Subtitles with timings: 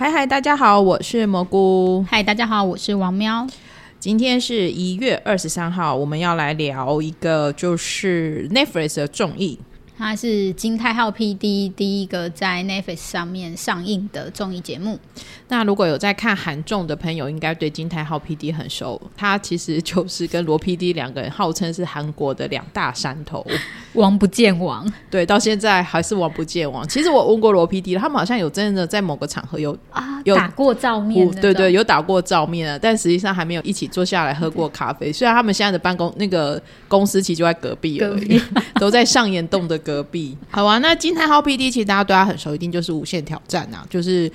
[0.00, 2.06] 嗨嗨，大家好，我是蘑菇。
[2.08, 3.44] 嗨，大家好，我是王喵。
[3.98, 9.58] 今天是一月二十三号，我们要来聊一个就是 Netflix 的综艺。
[9.98, 14.96] 它是金泰浩 PD 第一个在 Netflix 上面上映的综艺节目。
[15.48, 19.00] 那如果有在看韩综的朋友，应该对金泰浩 PD 很熟。
[19.16, 23.44] 他其实就是跟罗 PD 两个人号称是韩国的两大山头，
[23.94, 24.86] 王不见王。
[25.10, 26.86] 对，到现在还是王不见王。
[26.86, 31.28] 其实我问过罗 PD 他们好像有真的在某个场合有啊有打过照面。
[31.40, 35.12] 对对，有打过照面啊，但实际上还没有一起坐下来喝过咖啡。
[35.12, 38.40] 虽然他们现在的办公那个公司其实就在隔壁而已，
[38.78, 40.36] 都在上岩洞的隔壁。
[40.50, 44.30] 好啊，那金泰浩 PD 其实大家对他很熟，一定就是《无限挑战》啊，就是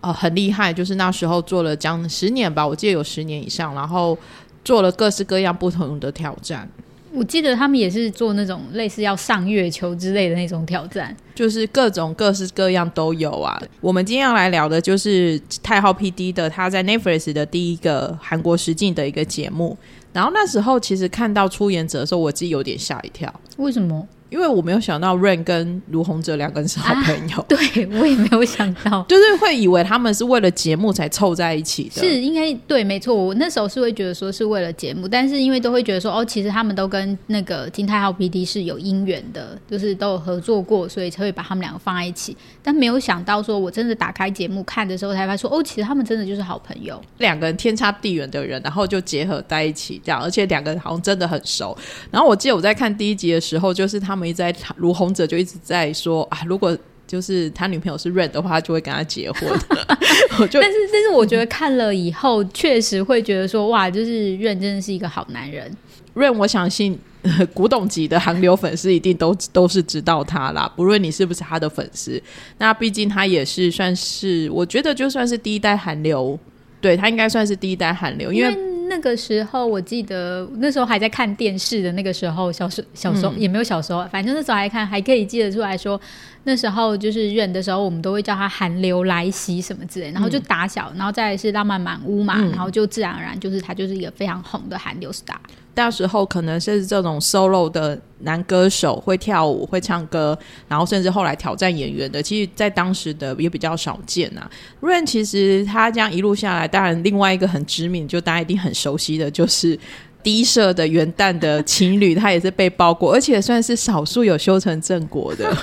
[0.00, 4.18] 呃很厉害，就是那时候做了将十年吧，我记得有十年以上，然后
[4.64, 6.68] 做了各式各样不同的挑战。
[7.10, 13.58] 我记得他们也是做那种类似要上月球之类的那种挑战，就是各种各式各样都有啊。
[13.80, 19.76] 我们今天要来聊的就是泰浩 PD 的他在 Netflix 的第一个韩国实境的一个节目。
[20.12, 23.32] 然后那时候其实看到出演者的时候，我自己有点吓一跳。
[23.56, 24.06] 为什么？
[24.30, 32.02] 因为我没有想到 Rain 跟卢洪哲两个人是好朋友， 对我也没有想到， 就是会以为他们是为了节目才凑在一起的。
[32.02, 33.14] 是应该对，没错。
[33.14, 42.36] 我那时候是会觉得说是为了节目，但是因为都会觉得说哦，其实他们都跟那个金泰浩 PD 是有姻缘的，就是都有合作过，所以才会把他们两个放在一起。
[42.62, 51.76] 但没有想到说，我真的打开节目看的时候，才发现说哦，其实他们真的就是好朋友，两个人天差地远的人，然后就结合在一起这样，而且两个人好像真的很熟。
[52.10, 59.48] 然后我记得我在看第一集的时候，就是他们一直在卢洪哲就一直在说啊，如果就是他女朋友是 Rain 的话，他就会跟他结婚。
[60.38, 65.74] 我就但是但是我觉得看了以后，确实会觉得说哇，就是 Rain 真的是一个好男人。
[66.14, 66.98] Rain，我相信
[67.54, 72.22] 古董级的韩流粉丝一定都都是知道他啦，不论你是不是他的粉丝。
[72.58, 76.38] 那毕竟他也是算是，我觉得就算是第一代韩流，
[76.80, 78.77] 对他应该算是第一代韩流，因为。
[78.88, 86.00] 那个时候，我记得那时候还在看电视的那个时候，小时小时候也没有小时候，反正那时候还看，还可以记得出来说，
[86.44, 95.36] 那时候就是忍的时候，我们都会叫他寒流来袭什么之类，然后就打小，然后再是浪漫满屋嘛，然后就自然而然就是他就是一个非常红的韩流 star。
[95.78, 104.50] 到时候可能是这种 solo 的男歌手会跳舞会唱歌，然后甚至后来挑战演员的，其实，在当时的也比较少见啊。
[104.82, 109.78] Rain 其实他这样一路下来，当然另外一个很知名，就大家一定很熟悉的就是
[110.20, 115.48] 低社的元旦的情侣，他也是被包过，而且算是少数有修成正果的。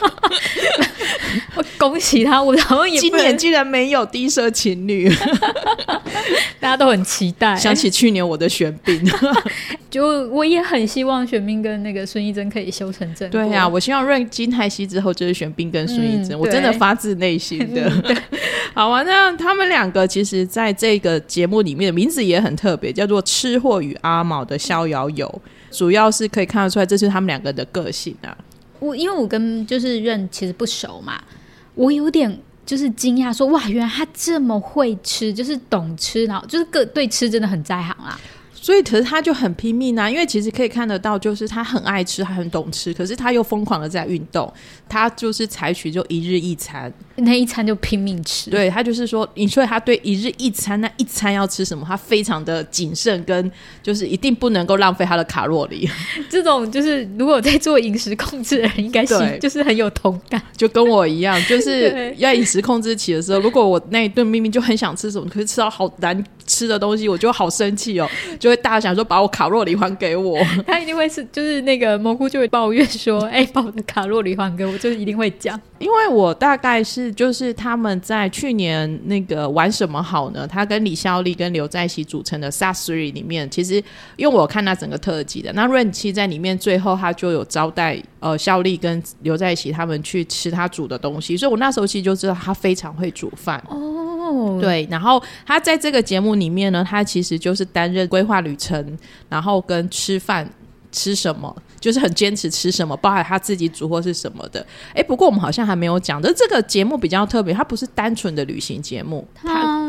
[1.89, 2.41] 恭喜他！
[2.41, 5.07] 我好像也今年居然没有低奢情侣，
[6.59, 7.55] 大家都很期待。
[7.55, 9.01] 想起去年我的玄彬，
[9.89, 13.39] 就我也很希望玄彬跟那个孙艺珍可以修成正果。
[13.39, 17.91] 对呀，我希望润金泰熙之后就是玄彬跟孙艺珍，我真的发自内心的。
[18.73, 25.41] 好啊，那他们两个其实在这个节目里面的名字也很特别，叫做《吃货与阿毛的逍遥游》，
[25.77, 28.35] 主要是可以看得出来，这是他们两个的个性啊。
[28.79, 31.21] 我因为我跟就是任其实不熟嘛。
[31.75, 38.19] 我有点就是惊讶，说哇，原来他这么会吃，就是懂吃，然后就是个对吃真的很在行啊。
[38.55, 44.51] 所以，可是他就很拼命啊，因为其实可以看得到，就是他很爱吃，他很懂吃，可是他又疯狂的在运动。
[44.87, 48.49] 他就是采取就一日一餐，那一餐就拼命吃。
[48.51, 53.51] 对他就是说，你说他对一日一餐那一餐要吃什么，他非常的谨慎，跟
[53.81, 55.89] 就是一定不能够浪费他的卡路里。
[56.29, 68.07] 这种就是如果在做饮食控制的人，应该是就是很有同感，就跟我一样，就是 要饮食控制期的时候，如果我那一顿明明就很想吃什么，可是吃到好难吃的东西，我就好生气哦，
[68.39, 70.37] 就会大想说把我卡路里还给我。
[70.65, 74.77] 他一定会是就是那个蘑菇就会抱怨说，哎，把我的卡路里还给我。
[74.77, 80.47] 就是一定会讲，因为我大概是就是他们在去年那个玩什么好呢？
[80.47, 83.75] 他跟李孝利跟刘在熙组成的 s a s Three 里面，其实
[84.15, 93.94] 因为我看那整个特辑的，那润七在里面最后他就有招待呃孝利跟刘在熙他们去吃他煮的东西，所以我那时候其实就知道他非常会煮饭哦。
[94.59, 98.97] 对，然后他在这个节目里面呢，他其实就是担任规划旅程，
[99.29, 100.49] 然后跟吃饭
[100.91, 101.55] 吃什么。
[101.77, 104.65] 就是很坚持吃什么，包含他自己煮或是什么的。
[104.95, 109.23] 哎，不过我们好像还没有讲的，这个节目比较特别，它不是单纯的旅行节目，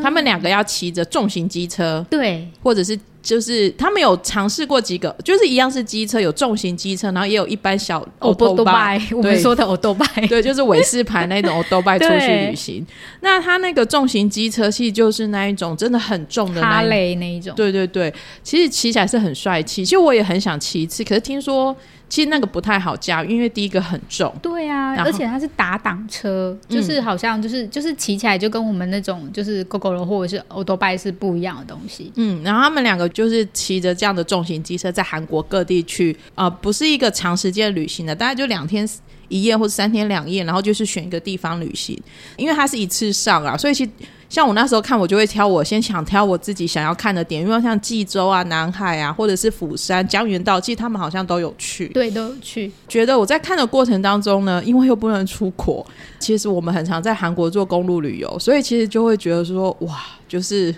[0.02, 2.98] 他他们两个要骑着重型机车，对，或者是。
[3.22, 12.86] 就是他们有尝试过几个，就是一样是机车，有重型机车，然后也有一般小欧多拜，我们说的欧多拜，对，就是韦氏牌那种欧多拜出去旅行。
[13.22, 16.84] 那他那个重型机车其实就是那一种真的很重的那
[17.16, 18.14] 一种，对对对，
[18.44, 19.84] 其实骑起来是很帅气。
[19.84, 21.76] 其实我也很想骑一次，可是听说
[22.08, 24.32] 其实那个不太好驾驭，因为第一个很重。
[24.40, 32.12] 对啊，而且它是打挡车，就是好像就是就是骑起来就跟我们那种就是 GoGo 罗或者是 o o b i 是不一样的东西。
[32.14, 38.88] 嗯，然后他们两个就是骑着这样的重型机车在韩国各地去，呃，不是一个长时间旅行的，大概就两天
[39.28, 42.00] 一夜或者三天两夜，然后就是选一个地方旅行，
[42.36, 43.90] 因为它是一次上啊，所以其实
[44.36, 51.88] 像我那时候看，我就会挑我先想挑我自己想要看的点，因为像济州啊、南海啊，或者是釜山、江原道，其实他们好像都有去。
[51.88, 52.70] 对，都有去。
[52.86, 55.82] 觉得我在看的过程当中呢，因为又不能出国，
[56.18, 59.96] 其实我们很常在韩国做公路旅游，所以其实就会觉得说，哇，
[60.28, 60.74] 就是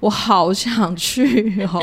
[0.00, 1.80] 我好想去哦。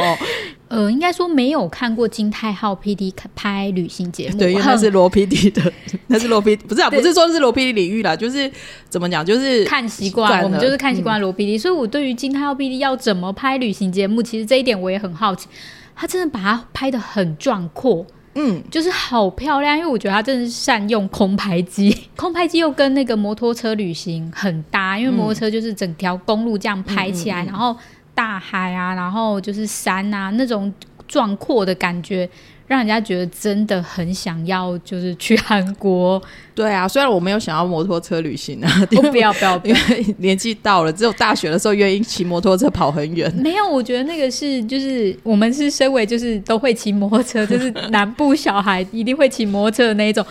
[0.73, 5.73] 呃，应该说没有看过金泰浩 PD 拍旅行节目，对，因为那是罗 PD 的，
[6.07, 8.51] 那是罗 PD，不是啊，不是说是罗 PD 领域啦，就是
[8.89, 15.47] 怎么讲，就是看习习惯惯，我们就是看习惯罗 PD，、所以我对于金泰浩 PD 要怎么拍旅行节目，其实这一点我也很好奇。
[15.95, 18.03] 他真的把它拍的很壮阔，
[18.33, 27.47] 嗯，就是好漂亮，因为我觉得他真的是善用空拍机， 空拍机又跟那个摩托车旅行很搭，因为摩托车就是整条公路这样拍起来，嗯嗯嗯。
[27.47, 27.77] 然后
[28.13, 30.71] 大海啊，然后就是山啊那种
[31.07, 32.30] 壮阔的感觉，
[32.68, 36.21] 让人家觉得真的很想要就是去韩国。
[36.56, 39.74] 对啊，虽然我没有想要摩托车旅行啊，我，不要不要不因。
[39.74, 43.33] 为年纪到了，只有大学的时候愿意骑摩托车跑很远。
[43.36, 50.25] 没有，我觉得那个是就是我们是身为就是都会骑摩托车，就是南部小孩一定会骑摩托车的那一种。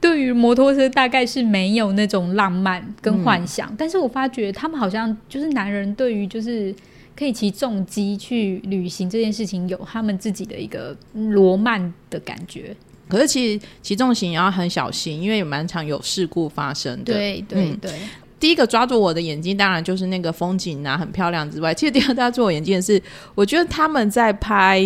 [0.00, 6.72] 对于摩托车大概是没有那种浪漫跟幻想，但是我发觉他们好像就是男人对于就是
[7.18, 12.76] 可以骑重机去旅行这件事情有他们自己的一个罗曼的感觉。
[13.08, 17.12] 可是其实骑重型也要很小心，因为也蛮常有事故发生的。
[17.12, 17.90] 对对嗯对，
[18.38, 23.02] 第一个抓住我的眼睛，当然就是那个风景啊，很漂亮之外，其实第二大抓住我眼睛的是，
[23.34, 24.80] 我觉得他们在拍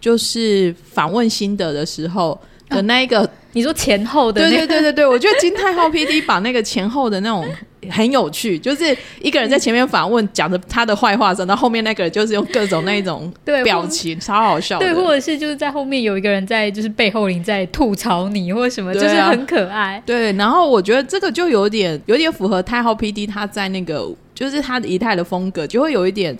[0.00, 2.40] 就是访问心得的时候
[2.70, 7.46] 的那一个， 你说前后的对那个对对对对，我觉得金泰浩 PD 把那个前后的那种
[7.90, 14.78] 很有趣，就是一个人在前面访问讲着他的坏话的时候，然后后面那个人就是用各种那种 对表情，超好笑。
[14.78, 20.02] 对，或者是就是在后面有一个人在就是背后里在吐槽你或者什么，啊就是很可爱。
[20.04, 26.36] 对，然后我觉得这个就有点有点符合太浩 PD 他在那个就是他的仪态的风格，就会有一点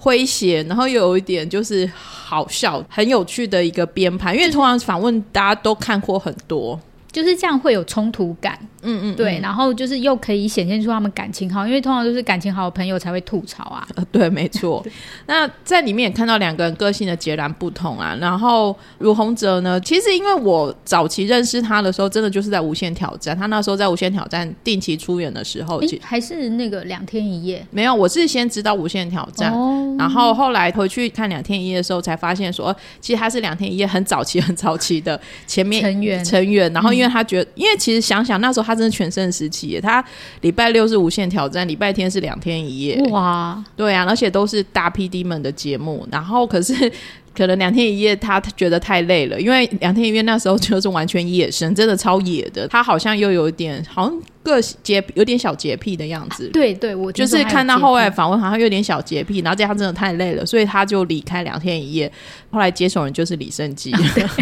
[0.00, 4.34] 诙谐，然后又有一点就是好笑、很有趣的一个编排。
[4.34, 6.78] 因为通常访问大家都看过很多，
[7.10, 13.86] 就是这样会有冲突感，嗯嗯，对，然后就是又可以显现出他们感情好，因为通常都是感情好的朋友才会吐槽啊。
[13.96, 14.84] 呃，对，没错。
[15.26, 18.16] 那在里面也看到两个人个性的截然不同啊。
[18.20, 36.72] 然后卢洪哲呢，其实因为我早期认识他的时候，真的就是在《无限挑战》，他那时候在《无限挑战》定期出演的时候，还是那个两天一夜没有，我是先知道《无限挑战》哦，然后后来回去看两天一夜的时候，才发现说，呃其实他是两天一夜很早期、很早期的前面成员成员。
[36.72, 40.04] 然后因为他觉得，因为其实想想那时候他真的全盛时期耶，他
[40.40, 46.06] 礼拜六是无限挑战，礼拜天是两天一夜，哇，对啊，而且都是大 PD 们的节目。
[46.10, 46.92] 然后可是。
[47.34, 52.68] 可能两天一夜，他觉得太累了，因为两天一夜那时候就是完全野生，真的超野的。
[52.68, 56.48] 他好像又有一点，好像个洁，有点小洁癖的样子。
[56.52, 62.10] 对对，我就是看到后来访问，好像有点小洁癖，然后这样真的太累了，所以他就离开两天一夜。
[62.50, 63.90] 后来接手人就是李胜基，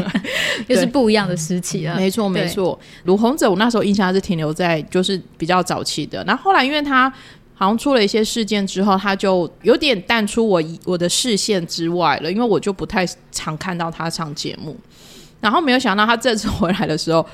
[0.66, 1.94] 又是不一样的时期了。
[1.96, 2.78] 没错没错。
[3.04, 7.12] 卢洪哲，我那时候印象是停留在就是比较早期的，然后后来因为他
[7.60, 14.74] 好像出了一些事件之后，他就有点淡出我我的视线之外了，因为我就不太常看到他上节目。
[15.42, 17.24] 然后没有想到他这次回来的时候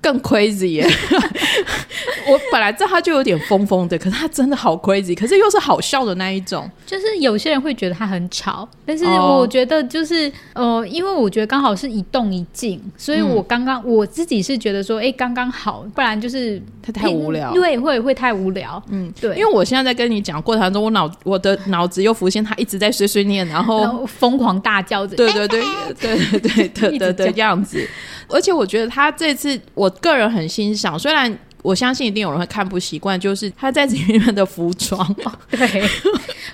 [0.00, 0.86] 更 crazy 耶！
[2.26, 6.70] 我本来知道他就有点疯疯的，可是他真的好 crazy，可是又是好笑的那一种。
[6.86, 25.62] 就是有些人会觉得他很吵，但是哦我觉得就是、呃，因为我觉得刚好是一动一静，所以我刚刚、我自己是觉得说，哎、刚刚好，不然就是他太无聊对，会会太无聊，嗯，对，因为我现在在跟你讲过程中，我脑我的脑子又浮现他一直在碎碎念，然后疯狂大叫着，对对对
[26.00, 27.86] 对对对的的样子。
[28.30, 35.16] 而且我觉得他这次，我个人很欣赏，虽然我相信一定有人会看不习惯，就是他在这里面的服装，
[35.50, 35.82] 对，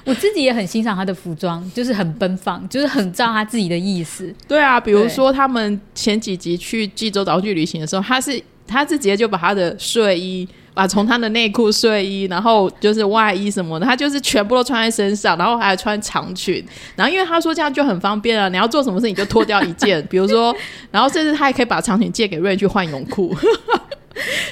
[0.04, 4.34] 我自己也很欣赏他的服装，就是很奔放，就是很照他自己的意思。
[4.48, 10.48] 对啊，比如说他们前几集去济州岛去旅行的时候，他是他是直接就把他的睡衣。
[10.76, 16.62] 把从他的内裤、睡衣，然后就是外衣什么的，他就是全部都穿在身上，然后还穿长裙。
[16.94, 20.54] 然后因为他说这样就很方便啊，你要做什么事你就脱掉一件， 比如说，
[20.90, 23.34] 然后甚至他也可以把长裙借给瑞去换泳裤。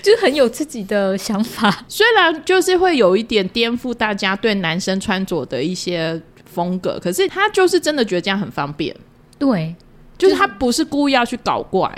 [0.02, 8.96] 就是很有自己的想法， 虽然就是会有一点颠覆大家对男生穿着的一些风格，可是他就是真的觉得这样很方便，
[9.38, 9.74] 对，
[10.16, 11.90] 就是他不是故意要去搞怪。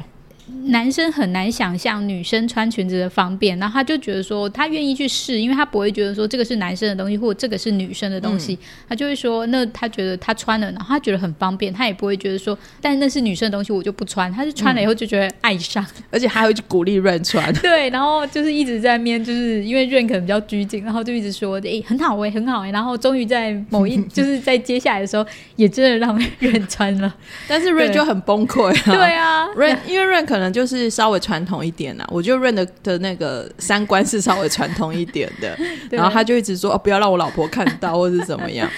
[0.66, 17.52] 男生很难想象女生穿裙子的方便，然后他就觉得说他愿意去试，因为他不会觉得说这个是男生的东西，或者这个是女生的东西，他就会说那他觉得他穿了，然后他觉得很方便，他也不会觉得说，但那是女生的东西我就不穿，他是穿了以后就觉得爱上，而且还会去鼓励润穿。
[17.60, 25.26] 对，然后就是一直在面，就是因为润可能比较拘谨，然后就一直说诶很好诶，很好诶，然后终于在某一就是在接下来的时候，
[25.56, 27.12] 也真的让润穿了，
[27.48, 28.82] 但是润就很崩溃啊。
[28.84, 35.56] 对啊，润因为润可能就是稍微传统一点啊，我觉得润的的那个三观是稍微传统一点的，
[35.90, 38.70] 然后他就一直说哦，不要让我老婆看到，或是怎么样。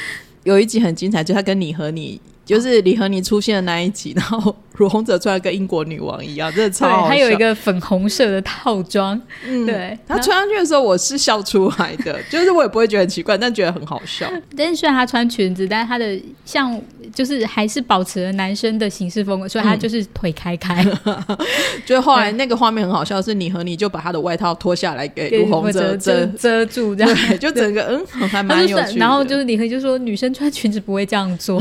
[0.44, 2.20] 有一集很精彩，就他跟你和你。
[2.48, 7.08] 就是你和你出现的那一集，然后如红者穿跟英国女王一样，真的超好笑。
[7.08, 14.30] 还有一个粉红色的套装，嗯，对，他穿上去的时候，我是笑出来的， 就是我也不会觉得很奇怪，但觉得很好笑。
[14.56, 16.80] 但是虽然他穿裙子，但是他的像
[17.14, 20.86] 就是还是保持了男生的形式风格，所以他就是腿开开。
[21.84, 28.98] 就后来那个画面很好笑，是你和你就把他的外套脱下来给卢红遮遮遮住，这样就整个嗯还蛮有趣。
[28.98, 31.60] 然后就是你和就说女生穿裙子不会这样做。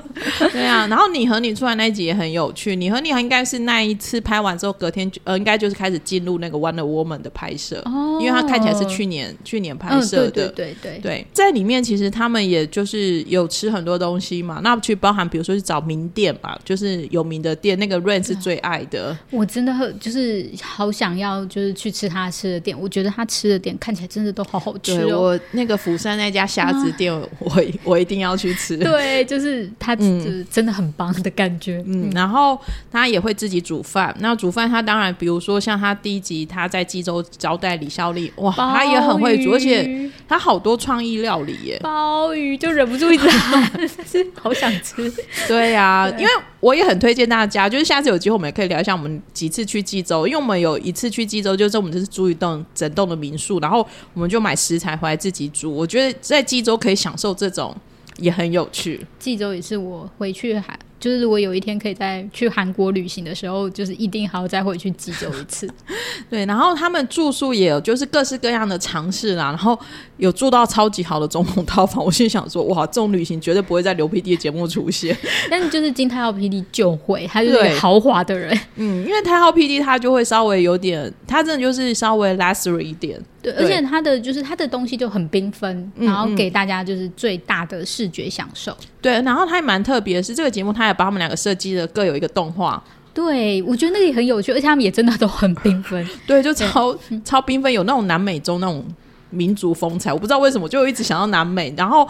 [0.52, 2.74] 对啊，然后你和你出来那一集也很有趣。
[2.74, 10.30] 你和你应该是那一次拍完之后，隔天呃，应该就是开始进入那个《Wonder Woman》的拍摄，哦因为它看起来是去年去年拍摄的。
[10.30, 19.16] 对对对对，在里面其实他们也就是有吃很多东西嘛，那去包含比如说去找名店吧，就是有名的店，那个 Rain 是最爱的。
[19.30, 25.20] 我真的很就是好想要就是去吃他吃的店，我觉得他吃的店看起来真的都好好吃哦。
[25.20, 28.76] 我那个釜山那家虾子店，我 我一定要去吃。
[28.76, 29.94] 对，就是他。
[29.98, 32.47] 就是真的很棒的感觉，嗯，然后
[32.92, 34.14] 他也会自己煮饭。
[34.20, 45.12] 那煮饭他当然，比如说像他第一集他在济州招待李孝利，哇，他也很会煮，而且他好多创意料理耶，鲍鱼就忍不住一直喊，是好想吃。
[45.48, 55.74] 对呀，因为我也很推荐大家，就是下次有机会我们也可以聊一下我们几次去济州，因为我们有一次去济州，就是我们就是租一栋整栋的民宿，然后我们就买食材回来自己煮。
[55.74, 57.76] 我觉得在济州可以享受这种。
[58.18, 60.78] 也很有趣，济州也是我回去还。
[61.00, 65.70] 就是如果有一天可以再去韩国旅行的时候，就是一定还要再回去济州一次。
[66.28, 69.78] 对，然后他们住宿也有就是各式各样的尝试啦，然后
[70.16, 72.04] 有住到超级好的总统套房。
[72.04, 75.16] 我心想说，哇，这种旅行绝对不会在刘 PD 的节目出现。
[75.48, 78.58] 但就是金泰浩 PD 就会，他就是豪华的人。
[78.74, 83.16] 嗯，因为泰浩 PD 他就会稍微有点，他真的就是稍微 luxury 一点。
[83.40, 88.76] 对，而且他的就是他的东西就很缤纷，然后给大家就是最大的视觉享受。
[89.00, 92.82] 对，然后他也蛮特别的，是这个节目他也把他们两个设计的各有一个动画。
[93.14, 96.06] 对，我觉得那个也很有趣，而且他们也真的都很缤纷。
[96.26, 98.84] 对，就超超缤纷，有那种南美洲那种
[99.30, 100.12] 民族风采。
[100.12, 102.08] 我不知道为什么，就一直想到南美，然后。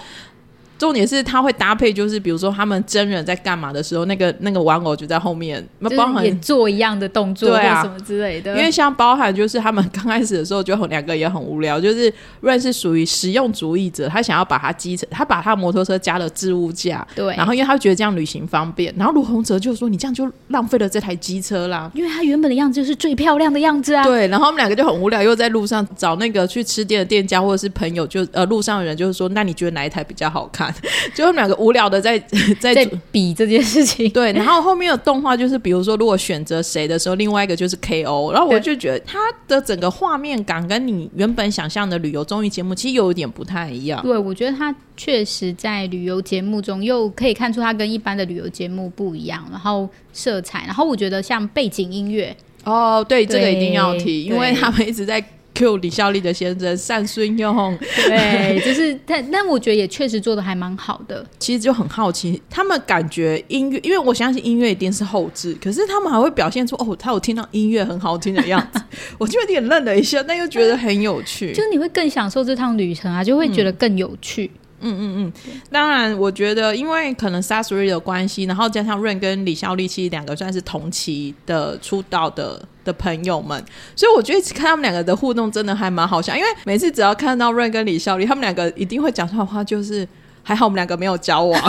[0.78, 8.56] 重点是他会搭配，就是比如说他们真人在干嘛的时候，那个那个玩偶就在后面，那包含也做一样的动作，对啊，什么之类的。
[8.56, 24.04] 因为像包含就是他们刚开始的时候就两个也很无聊，就是润是属于实用主义者，他想要把他机车，他把他摩托车加了置物架，对，然后因为他觉得这样旅行方便，然后卢洪哲就说你这样就浪费了这台机车啦，因为他原本的样子就是最漂亮的样子啊。
[24.04, 30.67] 对，然后他们两个就很无聊，又在路上找那个去吃店的店家或者是朋友，就呃路上的人就是说，那你觉得哪一台比较好看？
[31.14, 32.18] 就他们两无聊的在
[32.60, 44.02] 在比这件事情，对，然后后面的动画就是，比如说如果选择谁的时候，另外一个就是 KO，然后我就觉得它的整个画面感跟你原本想象的旅游综艺节目其实有一点不太一样。
[44.02, 55.24] 对，我觉得它确实在旅游节目中又可以看出它跟一般的旅游节目不一样，然后色彩，然后我觉得像背景音乐哦，对，这个一定要提，因为他们一直在。
[55.58, 61.26] Q 李孝利的先生单孙用， 对，就是但但我觉得也确实做的还蛮好的。
[61.40, 68.80] 其实就很好奇，他们感觉音乐，因为我相信音乐一定是后置，可是他们还会表现出哦，他有听到音乐很好听的样子，
[69.18, 74.50] 我就有点愣了一下，但又觉得很有趣，就你会更享受这趟旅程啊，就会觉得更有趣。
[74.54, 83.62] 嗯嗯嗯嗯，当然，我觉得因为可能 Sasori 的关系，然后加上润跟李孝利其实两个算是同期的出道的的朋友们，
[83.96, 86.36] 所以我觉得看他们两个的互动真的还蛮好笑。
[86.36, 90.06] 因为每次只要看到润跟李孝利，他们两个一定会讲出来话，就是
[90.42, 91.60] 还好我们两个没有交往。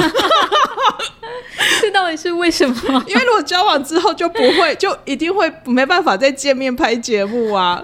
[1.81, 2.75] 这到底是为什么？
[3.07, 7.81] 因为如果交往之后就不会，就一定会没办法再见面拍节目啊。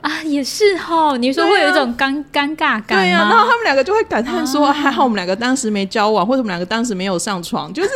[0.00, 7.90] 啊，也是哈，你说会有一种尴尴尬感对呀，然后他们两个就会感叹说：“还好我们两个当时没交往，或者我们两个当时没有上床。”就是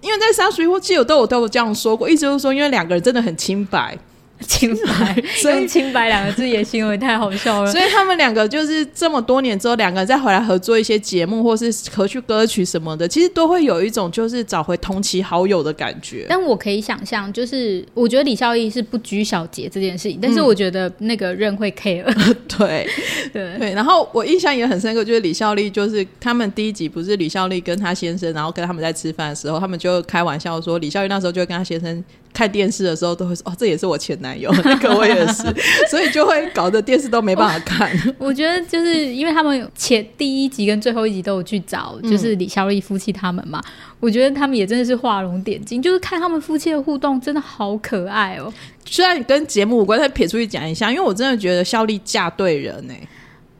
[0.00, 3.98] 因为在《杀水》或《基友》都有都有这样说过，意思就是说，因为两个人真的很清白，
[4.46, 7.70] 清白， 所以“清白”两个字也行为太好笑了。
[7.70, 16.26] 所以他们两个就是这么多年之后，两个人再回来合作一些节目，或是合去歌曲什么的，其实都会有一种就是找回同期好友的感觉。
[16.28, 22.04] 但我可以想象，就是我觉得李孝义是不拘小节这件事情，但是我觉得那个任会 care，
[22.58, 22.86] 对
[23.32, 35.42] 对对，然后我印象也很深刻，就是李孝利，就是他们第一集不是李孝利跟他先生，然后跟他们在吃饭的时候，他们就开玩笑说，李孝利那时候就跟他先生看电视的时候都会说，哦，这也是我前男友， 那个我也是，
[35.90, 37.90] 所以就会搞得电视都没办法看。
[38.18, 43.60] 我觉得就是因为他们有前第一集跟最后一集都有去找，就是李孝利夫妻他们嘛，
[43.98, 48.52] 我觉得他们也真的是画龙点睛，就是看他们夫妻的互动真的好可爱哦。
[48.84, 52.94] 虽然跟节目无关，但撇出去讲一下，因为我真的觉得孝利嫁对人呢、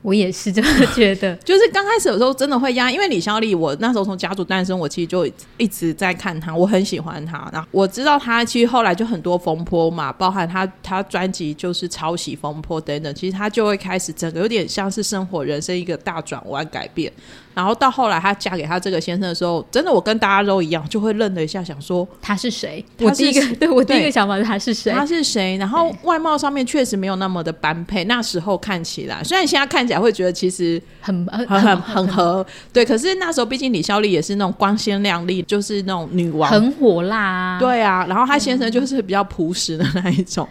[0.03, 5.27] 我也是这么觉得， 就是刚开始有时候真的会压，因为李孝利，我那时候从家族诞生，我其实就
[5.59, 7.49] 一直在看他，我很喜欢他。
[7.53, 17.13] 然后我知道他其实后来就很多风波嘛，包含他他专辑就是抄袭风波等等，其实他就会开始整个有点像是生活人生一个大转弯改变。
[17.55, 22.85] 然后到后来她嫁给她这个先生的时候，真的我跟大家都一样，就会愣了一下，想说他是谁？
[23.01, 24.93] 我第一个对我第一对个想法是他是谁？
[24.93, 25.57] 他是谁？
[25.57, 32.85] 然后外貌上面确实没有那么的般配，那时候看起来，虽然现在看起来会觉得其实很很很很很合，对。
[32.85, 37.59] 可是那时候毕竟李孝利也是那种光鲜亮丽，就是那种女王，很火辣啊。
[37.59, 38.07] 对啊。
[38.09, 40.49] 然后她先生就是比较朴实的那一种，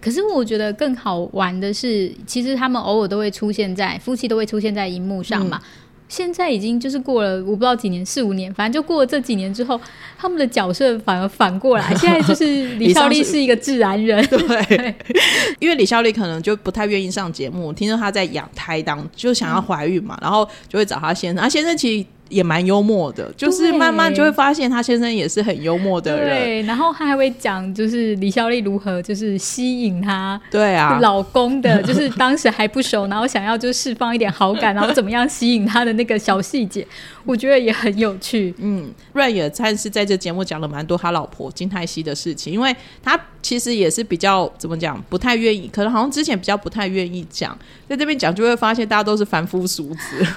[0.00, 5.60] 可是我觉得更好玩的是，其实他们偶尔都会出现在夫妻都会出现在荧幕上嘛。
[6.10, 9.80] 现在已经就是过了我不知道几年四五年，反正就过了这几年之后，
[10.18, 14.94] 他们的角色反而反过来，现在就是李孝利是一个自然人， 对。
[15.60, 22.06] 因为李孝利可能就不太愿意上节目，听说她在养胎当，就想要怀孕嘛，然后就会找他先生，啊先生其实。
[22.30, 26.62] 也蛮幽默的，就是慢慢就会发现他先生也是很幽默的人，对。
[26.62, 36.86] 然后他还会讲，就是李孝利如何就是吸引他对啊老公的， 就是当时还不熟，然后想要就释放一点好感，然后怎么样吸引他的那个小细节，
[37.24, 38.54] 我觉得也很有趣。
[38.58, 47.58] 嗯，瑞也算是在这节目讲了蛮多他老婆金泰熙的事情，因为他其实也是比较怎么讲，不太愿意，可能好像之前比较不太愿意讲，
[47.88, 50.26] 在这边讲就会发现大家都是凡夫俗子。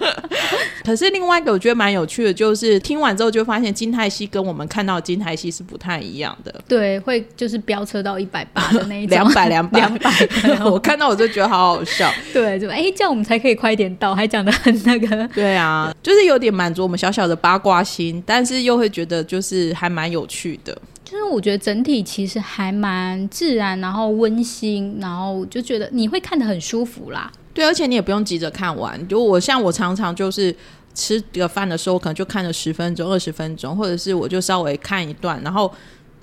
[0.84, 6.54] 可是另外一个我觉得蛮有趣的，就是听完之后就发现金泰熙跟我们看到的金泰熙是不太一样的。
[6.68, 10.10] 对，会就是飙车到一百八的那一种， 两百两百两百，
[10.64, 12.10] 我看到我就觉得好好笑。
[12.32, 15.28] 对，就哎，这样我们才可以快一点到，还讲的很那个。
[15.28, 20.76] 对啊，就是有点满足我们小小的八卦心，但是又会觉得就是还蛮有趣的。
[21.04, 27.28] 就是我觉得整体其实还蛮自然，然后温馨，然后就觉得你会看得很舒服啦。
[27.52, 29.08] 对，而且你也不用急着看完。
[29.08, 30.54] 就我像我常常就是
[30.94, 35.72] 吃个饭的时候，可能就看了十分钟、二十分钟，或者是我就稍微看一段，然后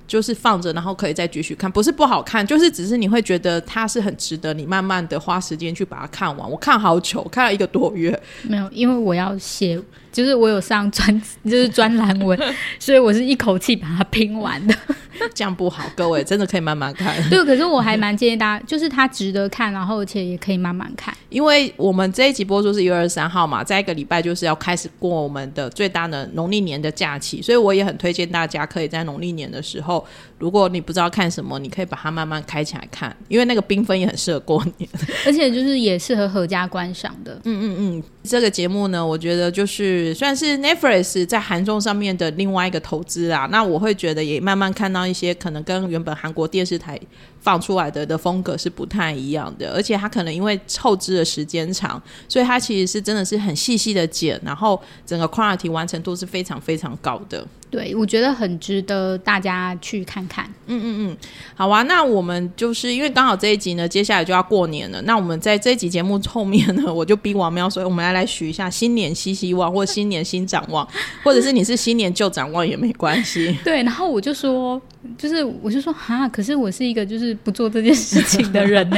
[0.05, 1.71] 就是放着，然后可以再继续看。
[1.71, 6.49] 不是不好看，就是只是你会觉得它是很值得你慢慢的花时间去把它看完。
[6.49, 8.17] 我看好久，看了一个多月。
[8.43, 9.81] 没有，因为我要写，
[10.17, 12.35] 就是我有上专，就是专栏文，
[12.79, 14.73] 所以我是一口气把它拼完的。
[15.33, 17.15] 这样不好，各位真的可以慢慢看。
[17.29, 21.15] 对，可是我还蛮建议大家，就是它值得看，然后而且也可以慢慢看。
[21.29, 30.03] 因为我们这一集播出是一月二十三号嘛，在一个礼拜就是要开始过我们的最大的农历年的假期，所以我也很推荐大家可以在农历年的时候，
[30.39, 34.89] 如果你不知道看什么，你可以把它慢慢开起来看，因为那个缤纷也很适合过年，
[35.25, 37.41] 而且就是也适合合家观赏的。
[37.45, 46.99] 嗯嗯嗯，这个节目呢，我觉得就是算是 Netflix 在韩综上面的另外一个投资啊，那我会觉得也慢慢看到一些可能跟原本韩国电视台
[47.39, 57.43] 放出来的的风格是不太一样的，而且它可能因为后置的时间长，所以它其实是真的是很细细的剪，然后整个 quality 完成度是非常非常高的。
[57.69, 60.45] 对，我觉得很值得大家去看看。
[60.67, 61.17] 嗯嗯嗯
[61.53, 65.01] 好啊，那我们就是因为刚好这一集呢，接下来就要过年了。
[65.01, 70.87] 那我们在这一集节目后面呢， 我就逼王喵说，我们来来许一下新年新希望，或新年新展望，
[71.23, 73.57] 或者是你是新年旧展望也没关系。
[73.65, 74.81] 对，然后我就说，
[75.17, 78.97] 就是我就说哈，可是我是一个就是不做这件事情的人呢，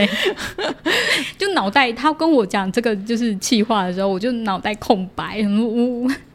[1.37, 5.43] 就脑袋他跟我讲这个就是气话的时候，我就脑袋空白。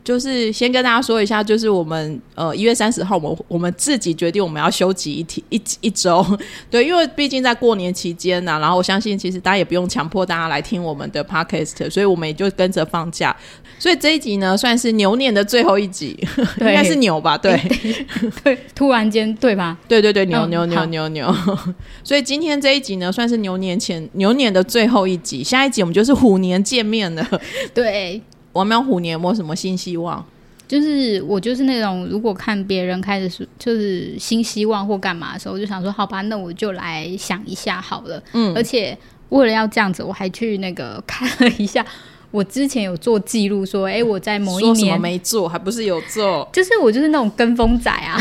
[0.04, 6.24] 就是先跟大家说一下，就是我们呃一月三十号，我们我们自己决定我们要休息一天一一周，
[6.70, 13.34] 对，因为毕竟在过年期间呢、然后我相信其实大家也不用强迫大家来听我们的 podcast，所以我们也就跟着放假。
[13.78, 16.16] 所以这一集呢，算是牛年的最后一集，
[16.60, 17.36] 应该是牛吧？
[17.38, 17.58] 对，
[18.44, 19.76] 对，突然间对吧？
[19.88, 21.34] 对对对，牛嗯牛牛牛牛。
[22.02, 27.26] 所以今天这一集呢，算是牛年前牛年的最后一集，下一集我们就是虎年见面了。
[27.72, 28.20] 对，
[28.54, 30.24] 我喵虎年有没有什么新希望？
[30.66, 38.20] 就是我就是那种，如果看别人开始是就是新希望或干嘛的时候，我就想说，好吧，那我就来想一下好了。
[38.32, 38.96] 嗯，而且
[39.28, 41.84] 为了要这样子，我还去那个看了一下，
[42.30, 48.18] 我之前有做记录，说，哎，我在某一年没做，还不是有做，就是我就是那种跟风仔啊，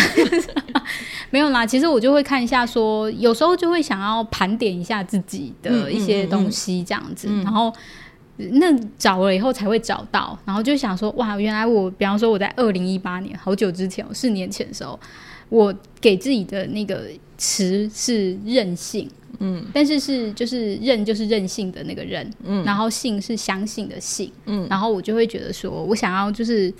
[1.31, 1.65] 没有啦。
[1.65, 7.73] 其实我就会看一下，说有时候就会想要盘点一下自己的一些东西，这样子，然后。
[8.37, 14.99] 那找了以后才会找到，然后就想说，哇，原来我，比方说我在二零一八年，好久之前，四年前的时候，
[15.49, 17.05] 我给自己的那个
[17.37, 26.73] 词是任性，嗯，但是是就是任就是任性的那个任，嗯，然后性是相信的信，嗯，然后我就会觉得说我想要就是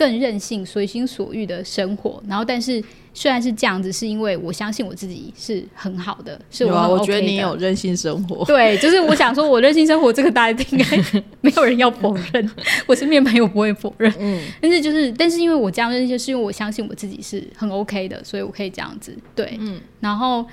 [0.00, 2.82] 更任性、随心所欲的生活，然后但是。
[3.12, 8.42] 虽然是这样子，是因为我相信我自己是很好的，是我我觉得你有任性生活。
[8.46, 10.96] 对，就是我想说，我任性生活这个大家应该
[11.40, 12.50] 没有人要否认，
[12.86, 14.14] 我身边朋友不会否认。
[14.20, 19.12] 嗯，但是就是，但是因为我这样任性，是因为我相信我自己是很 OK 的，所以我可以这样子。
[19.34, 20.46] 对，嗯，然后。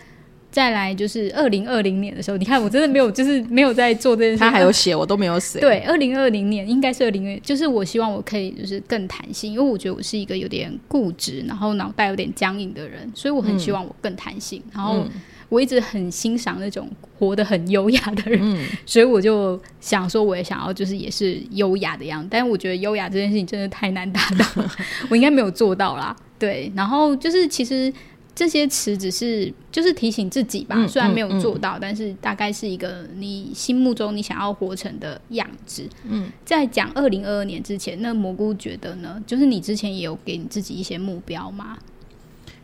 [0.50, 4.38] 再来就是二零二零年的时候，你看我真的没有，就是没有在做这件事。
[4.40, 5.60] 他还有写，我都没有写。
[5.60, 14.60] 对，二零二零年应该是二零二，就是我希望我可以就是更弹性，因为我觉得我是一个有点固执，然后脑袋有点僵硬的人，所以我很希望我更弹性。
[14.74, 15.06] 然后
[15.50, 22.30] 我一直很欣赏那种活得很优雅的人， 所以我就想说，我也想要就是也是优雅的样子。
[22.32, 24.64] 但是我觉得优雅这件事情真的太难达到，
[25.10, 26.16] 我应该没有做到啦。
[26.40, 27.94] 对，然后就是其实。
[28.38, 35.90] 这些词只是就是提醒自己吧，虽然没有做到，但是大概是一个你心目中你想要活成的样子。
[36.04, 39.20] 嗯，在讲二零二二年之前，那蘑菇觉得呢？
[39.26, 41.80] 就是你之前也有给你自己一些目标吗？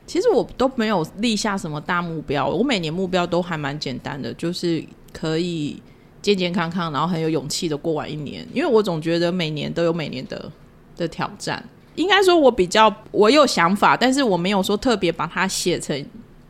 [0.06, 5.82] 其实我都没有立下什么大目标，我每年目标都还蛮简单的，就是可以
[6.22, 8.48] 健健康康，然后很有勇气的过完一年。
[8.54, 10.52] 因为我总觉得每年都有每年的
[10.96, 11.68] 的挑战。
[11.96, 15.98] 应该说，我比较我有想法，但是我没有说特别把它写成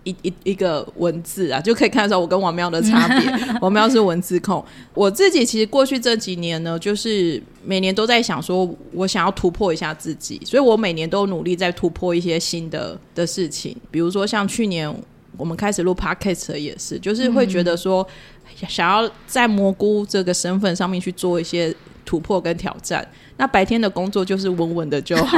[0.04, 3.32] 一一一个文字啊，就可以看出我跟王喵的差别。
[3.62, 13.76] 王喵是文字控，我自己其实过去这几年呢，就是每年都在想说，我想要突破一下自己，所以我每年都努力在突破一些新的的事情。
[13.90, 14.94] 比如说像去年
[15.38, 18.06] 我们开始录 podcast 也是，就是会觉得说，
[18.68, 21.74] 想要在蘑菇这个身份上面去做一些
[22.06, 23.08] 突破跟挑战。
[23.38, 25.38] 那白天的工作就是稳稳的就好，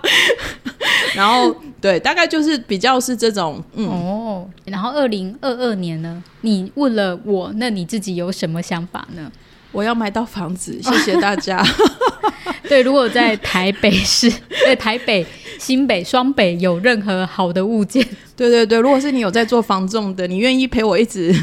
[1.14, 4.48] 然后对，大概就是比较是这种嗯哦。
[4.64, 9.30] 然后二零二二年呢，你问了我，那你自己有什么想法呢？
[9.72, 11.62] 我要买到房子，谢谢大家。
[12.66, 14.32] 对，如果在台北市，
[14.64, 15.24] 在台北、
[15.58, 18.02] 新北、双北有任何好的物件，
[18.34, 21.34] 对对对，如果是你有在做房仲的，你愿意陪我一直。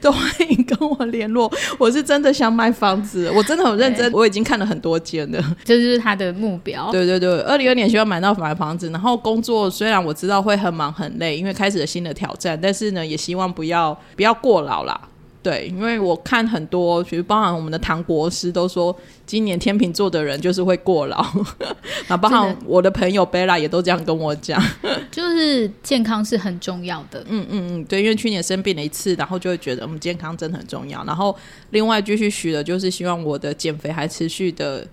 [0.02, 6.90] 都欢迎跟我联络，我是真的想买房子，我真的很认真，我已经看了很多间了，这就是他的目标。
[6.90, 14.98] 对对对，二零二年希望买到买房子，然后工作虽然我知道会很忙很累，因为开始了新的挑战，但是呢，也希望不要不要过劳啦。
[15.42, 21.24] 对，因为我看很多，其实包含我们的唐国师都说，今年天秤座的人就是会过劳。
[22.08, 24.62] 那包含我的朋友贝拉也都这样跟我讲，
[25.10, 27.24] 就是健康是很重要的。
[27.28, 31.02] 嗯嗯嗯，对，因为去年生病了一次，然后就会觉得我们健康真的很重要。
[31.04, 31.34] 然后
[31.70, 34.86] 另外继续许的就是希望我的减肥还持续的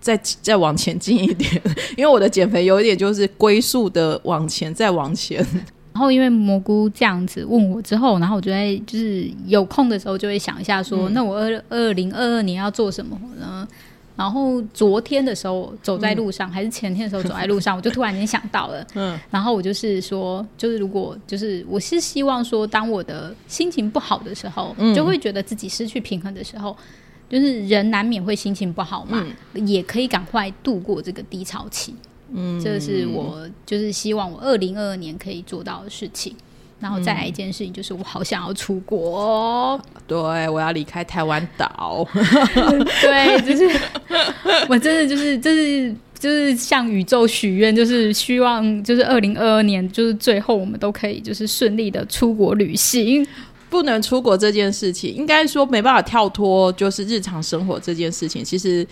[0.00, 1.50] 再 再往前进一点，
[1.96, 5.42] 因为我的减肥有一点就是龟速的往前再往前。
[5.98, 13.66] 然后因为蘑菇这样子问我之后，然后我就会就是有空的时候就会想一下，说那我二二零二二年要做什么呢？
[14.14, 26.76] 然后昨天的时候走在路上，还是前天的时候走在路上，我就突然间想到了，嗯，然后我就是说，就是如果就是我是希望说，当我的心情不好的时候，就会觉得自己失去平衡的时候，
[27.28, 31.92] 就是人难免会心情不好嘛，也可以赶快度过这个低潮期。
[32.32, 36.34] 嗯，这是我就是希望我二零二二年可以做到的事情，
[36.80, 40.16] 然后再来一件事情，就是我好想要出国，对，
[40.48, 42.06] 我要离开台湾岛，
[43.00, 43.80] 对，就是
[44.68, 53.26] 我真的就是就是就是向宇宙许愿，就是希望就是二零二二年就是最后我们都可以就是顺利的出国旅行。
[53.70, 58.86] 不能出国这件事情，应该说没办法跳脱，就是日常生活这件事情，其实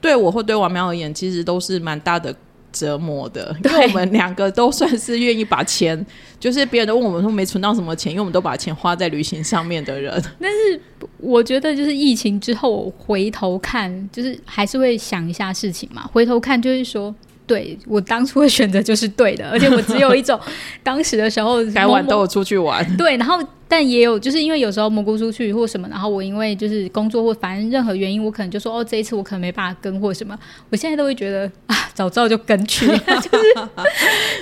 [0.00, 2.34] 对我或对王苗而言，其实都是蛮大的。
[2.74, 6.04] 折磨的， 因为我们两个都算是愿意把钱，
[6.38, 10.12] 就是别人都问我们说没存到什么钱，因为我们都把钱花在旅行上面的人。
[10.40, 10.80] 但是
[11.18, 16.02] 我觉得，就是疫情之后回头看，就是还是会想一下事情嘛。
[16.12, 17.14] 回头看就是说，
[17.46, 20.38] 对我当初的选择就是对的，而且我只有一种
[20.82, 22.96] 当时的时候该玩都有出去玩。
[22.96, 23.40] 对，然后。
[23.74, 30.38] 但也有就是因为有时候蘑菇出去或什么，然后我因为就是工作或反正任何原因，我可能就说哦，这一次我可能没办法跟或什么，
[30.70, 33.54] 我现在都会觉得 啊，早知道就跟去， 就是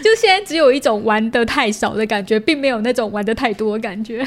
[0.05, 4.23] 就现在只有一种玩的太少的感觉，并没有那种玩的太多的感觉。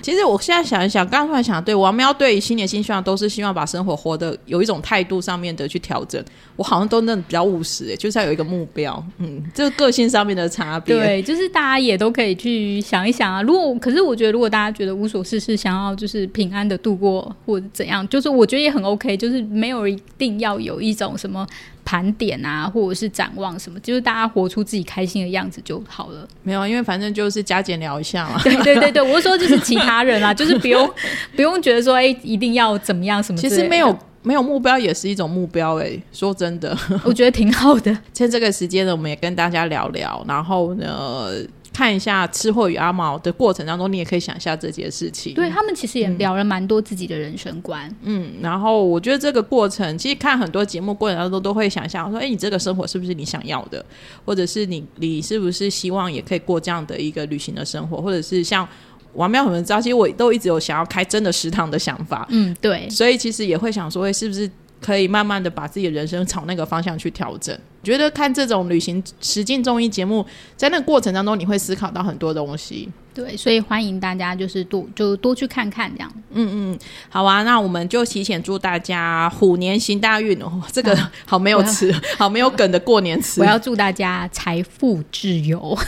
[0.00, 6.22] 其实我现在想一想，刚刚突然想，对王喵对新年新希望都是希望把生活活得有一种态度上面的去调整。
[6.56, 10.94] 我好像都那比较务实，哎，就是要有一个目标，嗯，这个个性上面的差别。
[10.94, 13.40] 对，就是大家也都可以去想一想啊。
[13.42, 21.46] 如果可是我觉得，如果大家觉得无所事事，想要就是平安的度过或者怎样，就是我觉得也很 OK，就是没有一定要有一种什么。
[21.86, 26.26] 盘点啊，或者是展望什么，就是大家活出自己开心的样子就好了。
[26.42, 28.40] 没有，因为反正就是加减聊一下嘛。
[28.42, 30.90] 对对对对，我是说就是其他人啊，就是不用
[31.36, 33.38] 不用觉得说哎，一定要怎么样什么。
[33.38, 37.94] 其实没有没有目标也是一种目标哎，说真的， 我觉得挺好的。
[38.14, 41.28] 趁这个时间呢，我们也跟大家聊聊，然后呢。
[41.74, 45.34] 看一下吃货与阿毛的过程当中，你也可以想一下这件事情。
[45.34, 47.92] 对他们其实也聊了蛮多自己的人生观。
[48.02, 53.84] 嗯，然后我觉得这个过程，其实看很多节目过程当中都会想象说，哎，你这个生活是不是你想要的？
[54.24, 58.00] 或者是你你是不是希望也可以过这样的一个旅行的生活？
[58.00, 58.66] 或者是像
[59.14, 62.24] 王妙很多人知道，其实我都一直有想要开真的食堂的想法。
[62.30, 62.88] 嗯，对。
[62.88, 64.48] 所以其实也会想说，是不是
[64.80, 67.58] 可以慢慢的把自己的人生朝那个方向去调整？
[67.84, 72.88] 觉得看这种旅行实境综艺节目，在那个过程当中，你会思考到很多东西。
[73.12, 76.12] 对，所以欢迎大家就是多就多去看看这样。
[76.32, 80.60] 嗯嗯，好啊，那我们就提前祝大家虎年行大运哦。
[80.72, 83.40] 这个好没有词，好没有梗的过年词。
[83.40, 85.78] 我要祝大家财富自由。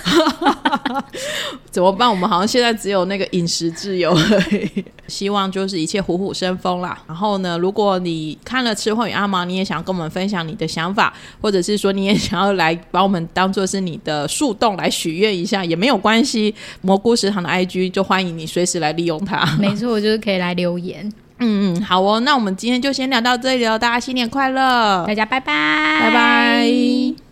[1.68, 2.08] 怎么办？
[2.08, 4.16] 我们好像现在只有那个饮食自由。
[5.08, 6.96] 希望就是一切虎虎生风啦。
[7.08, 16.54] 然后呢，如果你看了《吃货与阿毛》，你也想跟我们分享你的想法，或者是说你也想要来把我们当做是你的树洞来许愿一下，也没有关系。
[16.82, 17.16] 蘑菇。
[17.16, 19.42] 食堂的 IG 就欢迎你随时来利用它。
[19.58, 21.10] 没错，就是可以来留言。
[21.40, 27.25] 嗯嗯，好哦，那我们今天就先聊到这里了，大家新年快乐，大家拜拜，拜拜。